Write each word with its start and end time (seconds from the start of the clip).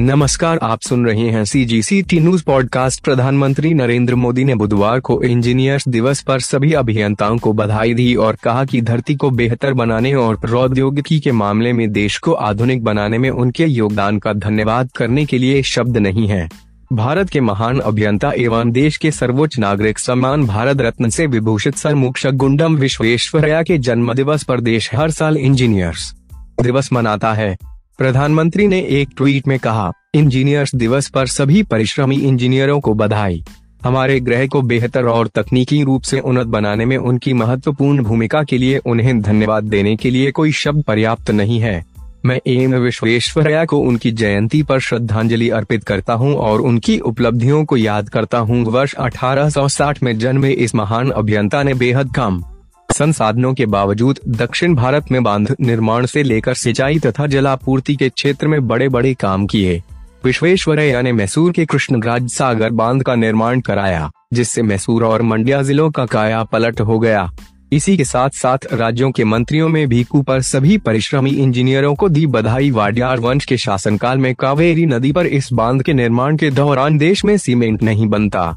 नमस्कार, 0.00 0.58
आप 0.62 0.80
सुन 0.80 1.06
रहे 1.06 1.28
हैं 1.30 1.44
C 1.44 1.64
G 1.64 1.82
C 1.82 2.02
T 2.02 2.20
news 2.20 2.44
podcast 2.44 3.04
प्रधानमंत्री 3.04 3.74
नरेंद्र 3.74 4.14
मोदी 4.14 4.44
ने 4.44 4.54
बुधवार 4.54 5.00
को 5.00 5.22
इंजीनियर्स 5.22 5.88
दिवस 5.88 6.20
पर 6.20 6.40
सभी 6.40 6.72
अभियंताओं 6.72 7.38
को 7.38 7.52
बधाई 7.52 7.94
दी 7.94 8.14
और 8.14 8.36
कहा 8.44 8.64
कि 8.64 8.80
धरती 8.80 9.14
को 9.14 9.30
बेहतर 9.30 9.72
बनाने 9.72 10.14
और 10.14 10.36
प्रौद्योगिकी 10.36 11.20
के 11.20 11.32
मामले 11.32 11.72
में 11.72 11.92
देश 11.92 12.18
को 12.18 12.32
आधुनिक 12.32 12.84
बनाने 12.84 13.18
में 13.18 13.30
उनके 13.30 13.64
योगदान 13.64 14.18
का 14.18 14.32
धन्यवाद 14.32 14.90
करने 14.96 15.24
के 15.24 15.38
लिए 15.38 15.62
शब्द 15.62 15.98
नहीं 15.98 16.28
है। 16.28 16.48
भारत 16.92 17.30
के 17.30 17.40
महान 17.40 17.78
अभियंता 17.78 18.32
एवं 18.36 18.70
देश 18.70 18.96
के 18.96 19.10
सर्वोच्च 19.10 19.58
नागरिक 19.58 19.98
सम्मान 19.98 20.46
भारत 20.46 20.80
रत्न 20.80 21.08
से 21.08 21.26
विभूषित 21.26 21.76
सर 21.76 21.94
मुक्षक 21.94 22.30
गुंडम 22.30 22.76
विश्वेश्वरया 22.76 23.62
के 23.62 23.78
जन्म 23.78 24.14
दिवस 24.14 24.42
पर 24.42 24.60
देश 24.60 24.94
हर 24.94 25.10
साल 25.10 25.36
इंजीनियर्स 25.36 26.14
दिवस 26.62 26.92
मनाता 26.92 27.32
है। 27.32 27.56
प्रधानमंत्री 27.98 28.66
ने 28.66 28.80
एक 28.80 29.08
ट्वीट 29.16 29.48
में 29.48 29.58
कहा, 29.58 29.92
इंजीनियर्स 30.14 30.74
दिवस 30.74 31.08
पर 31.08 31.26
सभी 31.26 31.62
परिश्रमी 31.62 32.16
इंजीनियरों 32.16 32.80
को 32.80 32.94
बधाई 32.94 33.44
हमारे 33.84 34.20
ग्रह 34.20 34.46
को 34.46 34.62
बेहतर 34.62 35.04
और 35.04 35.28
तकनीकी 35.28 35.82
रूप 35.82 36.02
से 36.02 36.20
उन्नत 36.20 36.46
बनाने 36.46 36.84
में 36.84 36.96
उनकी 36.96 37.32
महत्वपूर्ण 37.32 38.02
भूमिका 38.02 38.42
के 38.42 38.58
लिए 38.58 38.78
उन्हें 38.78 39.20
धन्यवाद 39.22 39.64
देने 39.64 39.96
के 39.96 40.10
लिए 40.10 40.30
कोई 40.30 40.52
शब्द 40.52 40.84
पर्याप्त 40.84 41.30
नहीं 41.30 41.60
है 41.60 41.84
मैं 42.26 42.40
एम 42.46 42.74
विश्वेश्वरया 42.74 43.64
को 43.64 43.78
उनकी 43.78 44.10
जयंती 44.10 44.62
पर 44.62 44.80
श्रद्धांजलि 44.80 45.48
अर्पित 45.48 45.84
करता 45.84 46.12
हूँ 46.12 46.34
और 46.34 46.60
उनकी 46.60 46.98
उपलब्धियों 46.98 47.64
को 47.64 47.76
याद 47.76 48.08
करता 48.08 48.38
हूँ। 48.38 48.64
वर्ष 48.64 48.94
1860 48.94 50.02
में 50.02 50.18
जन्मे 50.18 50.50
इस 50.50 50.74
महान 50.74 51.10
अभियंता 51.10 51.62
ने 51.62 51.74
बेहद 51.74 52.12
कम 52.16 52.42
संसाधनों 52.90 53.52
के 53.54 53.66
बावजूद 53.66 54.18
दक्षिण 54.28 54.74
भारत 54.74 55.10
में 55.12 55.22
बाँध 55.22 55.54
निर्माण 55.60 56.06
से 56.06 56.22
लेकर 56.22 56.54
सिंचाई 56.54 56.98
तथा 56.98 57.26
जलापूर्ति 57.26 57.96
के 57.96 58.08
क्षेत्र 58.08 58.48
में 58.48 58.66
बड़े 58.68 58.88
बड़े 58.88 59.14
काम 59.14 59.46
किए। 59.46 59.82
विश्वेश्वरैया 60.24 61.02
ने 61.02 61.12
मैसूर 61.12 61.52
के 61.52 61.66
कृष्णराज 61.66 62.28
सागर 62.28 62.70
बाँध 62.70 63.02
का 63.02 63.14
निर्माण 63.14 63.60
कराया, 63.60 64.10
जिससे 64.32 64.62
मैसूर 64.62 65.04
और 65.04 65.22
मंडिया 65.22 65.62
जिलों 65.62 65.90
का 65.90 66.06
काया 66.06 66.42
पलट 66.44 66.80
हो 66.80 66.98
गया। 66.98 67.30
इसी 67.72 67.96
के 67.96 68.04
साथ 68.04 68.30
साथ 68.30 68.58
राज्यों 68.72 69.10
के 69.10 69.24
मंत्रियों 69.24 69.68
में 69.68 69.88
भी 69.88 70.04
कूपर 70.04 70.40
सभी 70.40 70.78
परिश्रमी 70.78 71.30
इंजीनियरों 71.30 71.94
को 71.94 72.08
दी 72.08 72.26
बधाई। 72.26 72.70
वाडियार 72.70 73.20
वंश 73.20 73.44
के 73.44 73.56
शासनकाल 73.56 74.18
में 74.18 74.34
कावेरी 74.34 74.86
नदी 74.86 75.12
पर 75.12 75.26
इस 75.26 75.52
बाँध 75.52 75.82
के 75.82 75.92
निर्माण 75.92 76.36
के 76.36 76.50
दौरान 76.50 76.98
देश 76.98 77.24
में 77.24 77.36
सीमेंट 77.38 77.82
नहीं 77.82 78.06
बनता। 78.06 78.52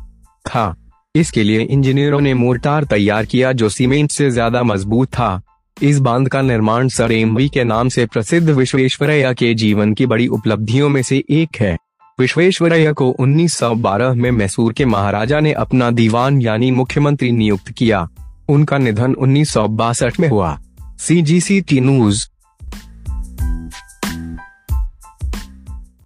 था 0.46 0.76
इसके 1.16 1.44
लिए 1.44 1.62
इंजीनियरों 1.62 2.22
ने 2.22 2.34
मोर्टार 2.34 2.84
तैयार 2.84 3.26
किया 3.26 3.52
जो 3.52 3.70
सीमेंट 3.70 4.12
से 4.12 4.30
ज़्यादा 4.32 4.64
मज़बूत 4.64 5.08
था। 5.08 5.42
इस 5.84 6.00
बाँध 6.00 6.28
का 6.28 6.42
निर्माण 6.42 6.88
सर 6.88 7.12
एमवी 7.12 7.50
के 7.50 7.64
नाम 7.64 7.90
से 7.90 8.06
प्रसिद्ध 8.06 8.50
विश्वेश्वरैया 8.50 9.34
के 9.34 9.54
जीवन 9.54 9.94
की 9.94 10.06
बड़ी 10.06 10.28
उपलब्धियों 10.28 10.90
में 10.90 11.02
से 11.02 11.24
एक 11.30 11.50
है। 11.60 11.78
विश्वेश्वरैया 12.20 12.92
को 12.92 13.16
1912 13.20 14.14
में 14.14 14.32
मैसूर 14.32 14.74
के 14.74 14.86
महाराजा 14.86 15.40
ने 15.40 15.54
अपना 15.54 15.92
दीवान 15.92 16.42
यानी 16.42 16.72
मुख्यमंत्री 16.72 17.32
नियुक्त 17.32 17.72
किया। 17.72 18.08
उनका 18.50 18.78
निधन 18.78 19.14
उन्नीस 19.14 19.50
सौ 19.50 19.68
बासठ 19.68 20.20
में 20.20 20.30
हुआ। 20.30 20.60
सी 21.00 21.22
जी 21.22 21.42
सी 21.42 21.62
टी 21.62 21.80
न्यूज़ 21.80 22.28